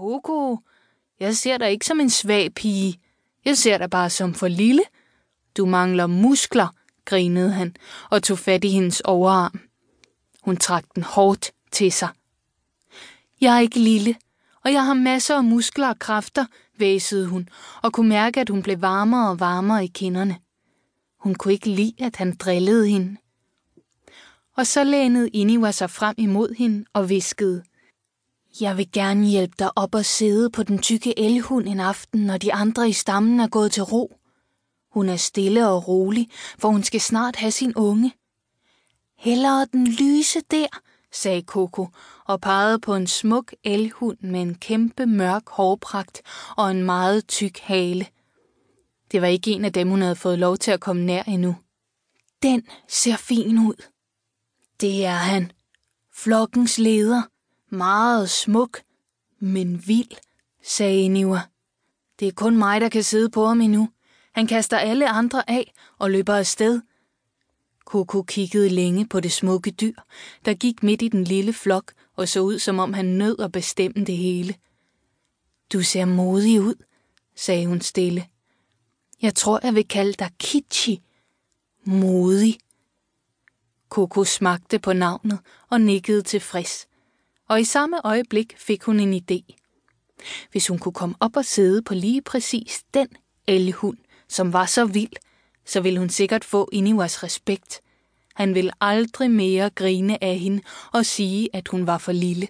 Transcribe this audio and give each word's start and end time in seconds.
Coco, 0.00 0.58
jeg 1.20 1.36
ser 1.36 1.58
dig 1.58 1.70
ikke 1.70 1.86
som 1.86 2.00
en 2.00 2.10
svag 2.10 2.54
pige. 2.54 3.00
Jeg 3.44 3.56
ser 3.58 3.78
dig 3.78 3.90
bare 3.90 4.10
som 4.10 4.34
for 4.34 4.48
lille. 4.48 4.82
Du 5.56 5.66
mangler 5.66 6.06
muskler, 6.06 6.68
grinede 7.04 7.52
han 7.52 7.76
og 8.10 8.22
tog 8.22 8.38
fat 8.38 8.64
i 8.64 8.68
hendes 8.68 9.00
overarm. 9.00 9.60
Hun 10.42 10.56
trak 10.56 10.84
den 10.94 11.02
hårdt 11.02 11.52
til 11.72 11.92
sig. 11.92 12.08
Jeg 13.40 13.56
er 13.56 13.60
ikke 13.60 13.78
lille, 13.78 14.14
og 14.64 14.72
jeg 14.72 14.84
har 14.84 14.94
masser 14.94 15.36
af 15.36 15.44
muskler 15.44 15.88
og 15.88 15.98
kræfter, 15.98 16.46
væsede 16.78 17.26
hun, 17.26 17.48
og 17.82 17.92
kunne 17.92 18.08
mærke, 18.08 18.40
at 18.40 18.48
hun 18.48 18.62
blev 18.62 18.82
varmere 18.82 19.30
og 19.30 19.40
varmere 19.40 19.84
i 19.84 19.90
kinderne. 19.94 20.38
Hun 21.18 21.34
kunne 21.34 21.54
ikke 21.54 21.70
lide, 21.70 21.94
at 21.98 22.16
han 22.16 22.36
drillede 22.36 22.88
hende. 22.88 23.16
Og 24.56 24.66
så 24.66 24.84
lænede 24.84 25.28
Iniwa 25.28 25.70
sig 25.70 25.90
frem 25.90 26.14
imod 26.18 26.54
hende 26.54 26.84
og 26.92 27.08
viskede. 27.08 27.62
Jeg 28.60 28.76
vil 28.76 28.92
gerne 28.92 29.26
hjælpe 29.26 29.54
dig 29.58 29.78
op 29.78 29.94
og 29.94 30.04
sidde 30.04 30.50
på 30.50 30.62
den 30.62 30.78
tykke 30.78 31.18
elhund 31.18 31.68
en 31.68 31.80
aften, 31.80 32.20
når 32.20 32.38
de 32.38 32.54
andre 32.54 32.88
i 32.88 32.92
stammen 32.92 33.40
er 33.40 33.48
gået 33.48 33.72
til 33.72 33.82
ro. 33.82 34.16
Hun 34.92 35.08
er 35.08 35.16
stille 35.16 35.68
og 35.68 35.88
rolig, 35.88 36.28
for 36.58 36.68
hun 36.68 36.82
skal 36.82 37.00
snart 37.00 37.36
have 37.36 37.50
sin 37.50 37.74
unge. 37.76 38.14
Hellere 39.18 39.66
den 39.72 39.86
lyse 39.86 40.40
der, 40.50 40.66
sagde 41.12 41.42
Coco 41.42 41.88
og 42.24 42.40
pegede 42.40 42.78
på 42.78 42.94
en 42.94 43.06
smuk 43.06 43.52
elhund 43.64 44.18
med 44.20 44.42
en 44.42 44.54
kæmpe 44.54 45.06
mørk 45.06 45.48
hårpragt 45.48 46.22
og 46.56 46.70
en 46.70 46.82
meget 46.82 47.28
tyk 47.28 47.58
hale. 47.58 48.06
Det 49.12 49.22
var 49.22 49.26
ikke 49.26 49.50
en 49.50 49.64
af 49.64 49.72
dem, 49.72 49.88
hun 49.88 50.02
havde 50.02 50.16
fået 50.16 50.38
lov 50.38 50.56
til 50.56 50.70
at 50.70 50.80
komme 50.80 51.04
nær 51.04 51.22
endnu. 51.22 51.56
Den 52.42 52.62
ser 52.88 53.16
fin 53.16 53.58
ud. 53.58 53.84
Det 54.80 55.04
er 55.04 55.14
han. 55.14 55.52
Flokkens 56.14 56.78
leder. 56.78 57.22
Meget 57.70 58.30
smuk, 58.30 58.80
men 59.38 59.86
vild, 59.86 60.16
sagde 60.62 61.08
Niva. 61.08 61.40
Det 62.20 62.28
er 62.28 62.32
kun 62.32 62.56
mig, 62.56 62.80
der 62.80 62.88
kan 62.88 63.02
sidde 63.02 63.30
på 63.30 63.46
ham 63.46 63.60
endnu. 63.60 63.88
Han 64.32 64.46
kaster 64.46 64.78
alle 64.78 65.08
andre 65.08 65.50
af 65.50 65.72
og 65.98 66.10
løber 66.10 66.34
afsted. 66.34 66.80
Koko 67.84 68.22
kiggede 68.22 68.68
længe 68.68 69.06
på 69.06 69.20
det 69.20 69.32
smukke 69.32 69.70
dyr, 69.70 69.94
der 70.44 70.54
gik 70.54 70.82
midt 70.82 71.02
i 71.02 71.08
den 71.08 71.24
lille 71.24 71.52
flok 71.52 71.92
og 72.16 72.28
så 72.28 72.40
ud, 72.40 72.58
som 72.58 72.78
om 72.78 72.92
han 72.92 73.04
nød 73.04 73.40
at 73.40 73.52
bestemme 73.52 74.04
det 74.04 74.16
hele. 74.16 74.54
Du 75.72 75.82
ser 75.82 76.04
modig 76.04 76.60
ud, 76.60 76.74
sagde 77.36 77.66
hun 77.66 77.80
stille. 77.80 78.26
Jeg 79.22 79.34
tror, 79.34 79.60
jeg 79.62 79.74
vil 79.74 79.88
kalde 79.88 80.12
dig 80.12 80.30
Kichi. 80.38 81.02
Modig. 81.84 82.58
Koko 83.88 84.24
smagte 84.24 84.78
på 84.78 84.92
navnet 84.92 85.38
og 85.68 85.80
nikkede 85.80 86.22
tilfreds. 86.22 86.89
Og 87.50 87.60
i 87.60 87.64
samme 87.64 88.06
øjeblik 88.06 88.54
fik 88.58 88.82
hun 88.82 89.00
en 89.00 89.14
idé. 89.14 89.56
Hvis 90.50 90.68
hun 90.68 90.78
kunne 90.78 90.92
komme 90.92 91.14
op 91.20 91.36
og 91.36 91.44
sidde 91.44 91.82
på 91.82 91.94
lige 91.94 92.22
præcis 92.22 92.84
den 92.94 93.08
elghund, 93.46 93.98
som 94.28 94.52
var 94.52 94.66
så 94.66 94.84
vild, 94.84 95.16
så 95.66 95.80
ville 95.80 95.98
hun 95.98 96.08
sikkert 96.08 96.44
få 96.44 96.68
Iniwas 96.72 97.22
respekt. 97.22 97.80
Han 98.34 98.54
ville 98.54 98.72
aldrig 98.80 99.30
mere 99.30 99.70
grine 99.70 100.24
af 100.24 100.38
hende 100.38 100.62
og 100.92 101.06
sige, 101.06 101.48
at 101.52 101.68
hun 101.68 101.86
var 101.86 101.98
for 101.98 102.12
lille. 102.12 102.48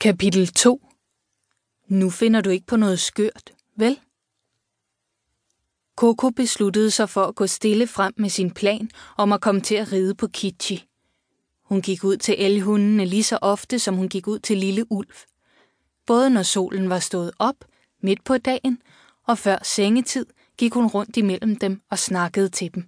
Kapitel 0.00 0.46
2 0.46 0.88
Nu 1.88 2.10
finder 2.10 2.40
du 2.40 2.50
ikke 2.50 2.66
på 2.66 2.76
noget 2.76 3.00
skørt, 3.00 3.52
vel? 3.76 4.00
Coco 5.96 6.30
besluttede 6.30 6.90
sig 6.90 7.08
for 7.08 7.24
at 7.24 7.34
gå 7.34 7.46
stille 7.46 7.86
frem 7.86 8.14
med 8.16 8.28
sin 8.28 8.50
plan 8.50 8.90
om 9.16 9.32
at 9.32 9.40
komme 9.40 9.60
til 9.60 9.74
at 9.74 9.92
ride 9.92 10.14
på 10.14 10.26
Kichi. 10.26 10.88
Hun 11.74 11.82
gik 11.82 12.04
ud 12.04 12.16
til 12.16 12.34
elhundene 12.38 13.04
lige 13.04 13.22
så 13.22 13.38
ofte, 13.42 13.78
som 13.78 13.94
hun 13.96 14.08
gik 14.08 14.26
ud 14.26 14.38
til 14.38 14.58
lille 14.58 14.92
ulv. 14.92 15.08
Både 16.06 16.30
når 16.30 16.42
solen 16.42 16.90
var 16.90 16.98
stået 16.98 17.30
op, 17.38 17.54
midt 18.02 18.24
på 18.24 18.38
dagen, 18.38 18.82
og 19.26 19.38
før 19.38 19.58
sengetid 19.62 20.26
gik 20.58 20.74
hun 20.74 20.86
rundt 20.86 21.16
imellem 21.16 21.56
dem 21.56 21.80
og 21.90 21.98
snakkede 21.98 22.48
til 22.48 22.74
dem. 22.74 22.84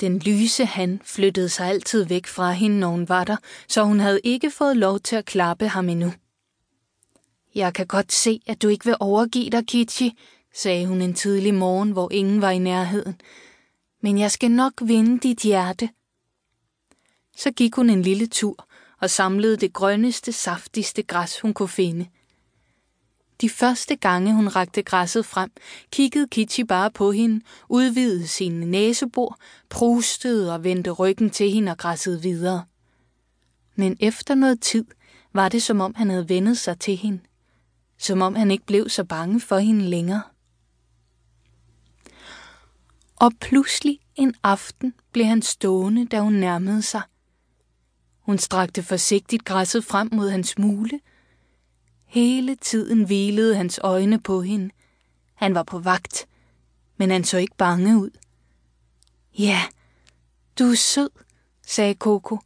Den 0.00 0.18
lyse 0.18 0.64
han 0.64 1.00
flyttede 1.04 1.48
sig 1.48 1.66
altid 1.66 2.04
væk 2.04 2.26
fra 2.26 2.52
hende, 2.52 2.78
når 2.78 2.88
hun 2.88 3.08
var 3.08 3.24
der, 3.24 3.36
så 3.68 3.84
hun 3.84 4.00
havde 4.00 4.20
ikke 4.24 4.50
fået 4.50 4.76
lov 4.76 5.00
til 5.00 5.16
at 5.16 5.24
klappe 5.24 5.68
ham 5.68 5.88
endnu. 5.88 6.12
Jeg 7.54 7.74
kan 7.74 7.86
godt 7.86 8.12
se, 8.12 8.40
at 8.46 8.62
du 8.62 8.68
ikke 8.68 8.84
vil 8.84 8.96
overgive 9.00 9.50
dig, 9.50 9.66
Kichi, 9.66 10.18
sagde 10.54 10.86
hun 10.86 11.02
en 11.02 11.14
tidlig 11.14 11.54
morgen, 11.54 11.90
hvor 11.90 12.12
ingen 12.12 12.40
var 12.40 12.50
i 12.50 12.58
nærheden. 12.58 13.20
Men 14.02 14.18
jeg 14.18 14.30
skal 14.30 14.50
nok 14.50 14.72
vinde 14.82 15.18
dit 15.18 15.38
hjerte. 15.38 15.88
Så 17.38 17.50
gik 17.50 17.74
hun 17.74 17.90
en 17.90 18.02
lille 18.02 18.26
tur 18.26 18.68
og 19.00 19.10
samlede 19.10 19.56
det 19.56 19.72
grønneste, 19.72 20.32
saftigste 20.32 21.02
græs, 21.02 21.40
hun 21.40 21.54
kunne 21.54 21.68
finde. 21.68 22.06
De 23.40 23.48
første 23.48 23.96
gange, 23.96 24.34
hun 24.34 24.48
rakte 24.48 24.82
græsset 24.82 25.26
frem, 25.26 25.50
kiggede 25.92 26.28
Kitty 26.28 26.60
bare 26.60 26.90
på 26.90 27.12
hende, 27.12 27.44
udvidede 27.68 28.26
sine 28.26 28.66
næsebor, 28.66 29.38
prustede 29.68 30.54
og 30.54 30.64
vendte 30.64 30.90
ryggen 30.90 31.30
til 31.30 31.50
hende 31.50 31.72
og 31.72 31.78
græssede 31.78 32.22
videre. 32.22 32.64
Men 33.76 33.96
efter 34.00 34.34
noget 34.34 34.60
tid 34.60 34.84
var 35.32 35.48
det, 35.48 35.62
som 35.62 35.80
om 35.80 35.94
han 35.94 36.10
havde 36.10 36.28
vendet 36.28 36.58
sig 36.58 36.80
til 36.80 36.96
hende. 36.96 37.20
Som 37.98 38.22
om 38.22 38.34
han 38.34 38.50
ikke 38.50 38.66
blev 38.66 38.88
så 38.88 39.04
bange 39.04 39.40
for 39.40 39.58
hende 39.58 39.84
længere. 39.84 40.22
Og 43.16 43.32
pludselig 43.40 43.98
en 44.16 44.34
aften 44.42 44.94
blev 45.12 45.26
han 45.26 45.42
stående, 45.42 46.06
da 46.06 46.20
hun 46.20 46.32
nærmede 46.32 46.82
sig. 46.82 47.02
Hun 48.28 48.38
strakte 48.38 48.82
forsigtigt 48.82 49.44
græsset 49.44 49.84
frem 49.84 50.08
mod 50.12 50.30
hans 50.30 50.58
mule. 50.58 51.00
Hele 52.06 52.54
tiden 52.54 53.04
hvilede 53.04 53.56
hans 53.56 53.80
øjne 53.82 54.20
på 54.20 54.42
hende. 54.42 54.70
Han 55.34 55.54
var 55.54 55.62
på 55.62 55.78
vagt, 55.78 56.28
men 56.96 57.10
han 57.10 57.24
så 57.24 57.38
ikke 57.38 57.56
bange 57.56 57.98
ud. 57.98 58.10
Ja, 59.38 59.62
du 60.58 60.64
er 60.64 60.74
sød, 60.74 61.10
sagde 61.66 61.94
Coco 61.94 62.38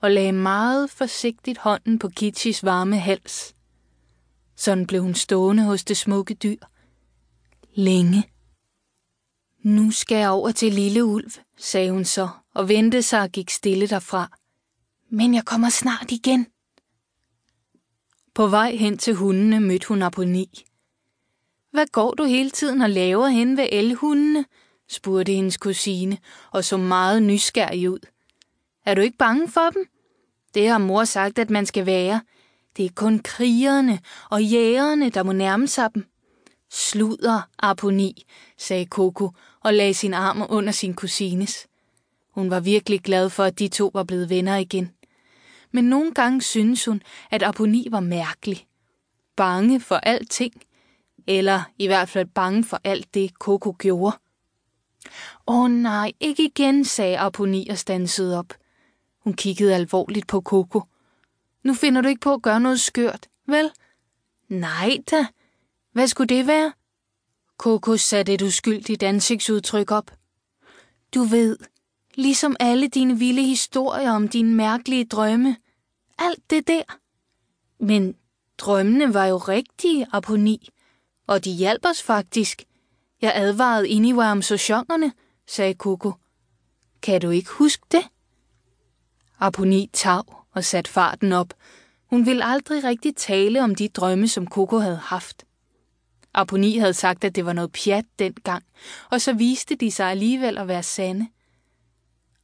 og 0.00 0.10
lagde 0.10 0.32
meget 0.32 0.90
forsigtigt 0.90 1.58
hånden 1.58 1.98
på 1.98 2.08
Kitschis 2.08 2.64
varme 2.64 2.98
hals. 2.98 3.54
Sådan 4.56 4.86
blev 4.86 5.02
hun 5.02 5.14
stående 5.14 5.62
hos 5.62 5.84
det 5.84 5.96
smukke 5.96 6.34
dyr. 6.34 6.64
Længe. 7.74 8.30
Nu 9.62 9.90
skal 9.90 10.16
jeg 10.16 10.30
over 10.30 10.52
til 10.52 10.72
Lille 10.72 11.04
Ulv, 11.04 11.30
sagde 11.58 11.90
hun 11.90 12.04
så, 12.04 12.28
og 12.54 12.68
vendte 12.68 13.02
sig 13.02 13.22
og 13.22 13.30
gik 13.30 13.50
stille 13.50 13.86
derfra. 13.86 14.39
Men 15.12 15.34
jeg 15.34 15.44
kommer 15.44 15.68
snart 15.68 16.10
igen. 16.10 16.46
På 18.34 18.46
vej 18.46 18.76
hen 18.76 18.98
til 18.98 19.14
hundene 19.14 19.60
mødte 19.60 19.88
hun 19.88 20.02
Aponi. 20.02 20.64
Hvad 21.70 21.86
går 21.86 22.14
du 22.14 22.24
hele 22.24 22.50
tiden 22.50 22.80
og 22.82 22.90
laver 22.90 23.28
hen 23.28 23.56
ved 23.56 23.68
elhundene? 23.72 24.44
spurgte 24.88 25.32
hendes 25.32 25.56
kusine 25.56 26.18
og 26.52 26.64
så 26.64 26.76
meget 26.76 27.22
nysgerrig 27.22 27.90
ud. 27.90 27.98
Er 28.86 28.94
du 28.94 29.00
ikke 29.00 29.16
bange 29.16 29.48
for 29.48 29.70
dem? 29.70 29.84
Det 30.54 30.68
har 30.68 30.78
mor 30.78 31.04
sagt, 31.04 31.38
at 31.38 31.50
man 31.50 31.66
skal 31.66 31.86
være. 31.86 32.20
Det 32.76 32.84
er 32.84 32.90
kun 32.94 33.18
krigerne 33.18 34.00
og 34.30 34.44
jægerne, 34.44 35.10
der 35.10 35.22
må 35.22 35.32
nærme 35.32 35.68
sig 35.68 35.94
dem. 35.94 36.04
Sluder, 36.70 37.48
Aponi, 37.58 38.26
sagde 38.58 38.86
Coco 38.86 39.30
og 39.60 39.74
lagde 39.74 39.94
sin 39.94 40.14
arm 40.14 40.46
under 40.48 40.72
sin 40.72 40.94
kusines. 40.94 41.66
Hun 42.30 42.50
var 42.50 42.60
virkelig 42.60 43.00
glad 43.00 43.30
for, 43.30 43.44
at 43.44 43.58
de 43.58 43.68
to 43.68 43.90
var 43.94 44.04
blevet 44.04 44.30
venner 44.30 44.56
igen. 44.56 44.90
Men 45.72 45.84
nogle 45.84 46.14
gange 46.14 46.42
synes 46.42 46.84
hun, 46.84 47.02
at 47.30 47.42
Aponi 47.42 47.86
var 47.90 48.00
mærkelig. 48.00 48.66
Bange 49.36 49.80
for 49.80 49.96
alting. 49.96 50.62
Eller 51.26 51.62
i 51.78 51.86
hvert 51.86 52.08
fald 52.08 52.26
bange 52.26 52.64
for 52.64 52.80
alt 52.84 53.14
det, 53.14 53.30
Coco 53.30 53.76
gjorde. 53.78 54.16
Åh 55.46 55.60
oh, 55.60 55.70
nej, 55.70 56.12
ikke 56.20 56.44
igen, 56.44 56.84
sagde 56.84 57.18
Aponi 57.18 57.68
og 57.68 57.78
stansede 57.78 58.38
op. 58.38 58.54
Hun 59.24 59.34
kiggede 59.34 59.74
alvorligt 59.74 60.26
på 60.26 60.40
Coco. 60.40 60.82
Nu 61.62 61.74
finder 61.74 62.00
du 62.00 62.08
ikke 62.08 62.20
på 62.20 62.34
at 62.34 62.42
gøre 62.42 62.60
noget 62.60 62.80
skørt, 62.80 63.28
vel? 63.46 63.70
Nej 64.48 64.98
da. 65.10 65.26
Hvad 65.92 66.08
skulle 66.08 66.36
det 66.36 66.46
være? 66.46 66.72
Coco 67.58 67.96
satte 67.96 68.34
et 68.34 68.42
uskyldigt 68.42 69.02
ansigtsudtryk 69.02 69.90
op. 69.90 70.10
Du 71.14 71.22
ved, 71.22 71.56
ligesom 72.20 72.56
alle 72.60 72.88
dine 72.88 73.18
vilde 73.18 73.42
historier 73.42 74.10
om 74.10 74.28
dine 74.28 74.54
mærkelige 74.54 75.04
drømme. 75.04 75.56
Alt 76.18 76.50
det 76.50 76.68
der. 76.68 76.82
Men 77.84 78.14
drømmene 78.58 79.14
var 79.14 79.26
jo 79.26 79.36
rigtige, 79.36 80.06
Aponi, 80.12 80.68
og 81.26 81.44
de 81.44 81.50
hjalp 81.50 81.86
os 81.86 82.02
faktisk. 82.02 82.64
Jeg 83.22 83.32
advarede 83.34 83.88
Iniwa 83.88 84.30
om 84.30 84.42
sociongerne, 84.42 85.12
sagde 85.46 85.74
Coco. 85.74 86.12
Kan 87.02 87.20
du 87.20 87.30
ikke 87.30 87.50
huske 87.50 87.86
det? 87.92 88.02
Aponi 89.38 89.90
tav 89.92 90.44
og 90.52 90.64
satte 90.64 90.90
farten 90.90 91.32
op. 91.32 91.54
Hun 92.06 92.26
ville 92.26 92.44
aldrig 92.44 92.84
rigtig 92.84 93.16
tale 93.16 93.62
om 93.62 93.74
de 93.74 93.88
drømme, 93.88 94.28
som 94.28 94.46
Coco 94.46 94.78
havde 94.78 94.96
haft. 94.96 95.44
Aponi 96.34 96.78
havde 96.78 96.94
sagt, 96.94 97.24
at 97.24 97.34
det 97.34 97.46
var 97.46 97.52
noget 97.52 97.72
pjat 97.72 98.04
dengang, 98.18 98.64
og 99.10 99.20
så 99.20 99.32
viste 99.32 99.74
de 99.74 99.90
sig 99.90 100.10
alligevel 100.10 100.58
at 100.58 100.68
være 100.68 100.82
sande. 100.82 101.28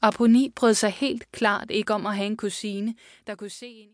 Aponi 0.02 0.52
brød 0.56 0.74
sig 0.74 0.90
helt 0.90 1.32
klart 1.32 1.70
ikke 1.70 1.94
om 1.94 2.06
at 2.06 2.16
have 2.16 2.26
en 2.26 2.36
kusine, 2.36 2.94
der 3.26 3.34
kunne 3.34 3.50
se 3.50 3.66
ind 3.66 3.84